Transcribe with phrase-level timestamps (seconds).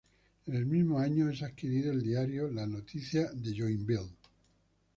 [0.47, 4.09] En el mismo año, es adquirido el diario La Noticia de Joinville.